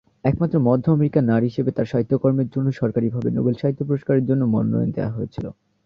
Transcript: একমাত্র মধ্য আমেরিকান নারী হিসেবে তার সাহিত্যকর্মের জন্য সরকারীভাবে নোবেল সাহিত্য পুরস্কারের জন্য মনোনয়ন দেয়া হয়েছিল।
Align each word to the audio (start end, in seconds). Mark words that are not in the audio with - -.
একমাত্র 0.25 0.55
মধ্য 0.59 0.85
আমেরিকান 0.91 1.23
নারী 1.25 1.45
হিসেবে 1.49 1.71
তার 1.73 1.89
সাহিত্যকর্মের 1.91 2.51
জন্য 2.53 2.67
সরকারীভাবে 2.73 3.29
নোবেল 3.31 3.55
সাহিত্য 3.57 3.81
পুরস্কারের 3.87 4.27
জন্য 4.29 4.41
মনোনয়ন 4.53 4.89
দেয়া 4.95 5.15
হয়েছিল। 5.15 5.45